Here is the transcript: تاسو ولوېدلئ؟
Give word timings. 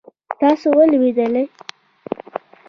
تاسو 0.39 0.67
ولوېدلئ؟ 0.77 1.43